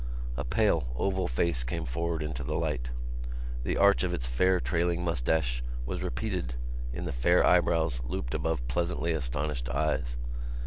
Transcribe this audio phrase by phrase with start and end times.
[0.35, 2.89] A pale oval face came forward into the light.
[3.63, 6.55] The arch of its fair trailing moustache was repeated
[6.91, 10.15] in the fair eyebrows looped above pleasantly astonished eyes.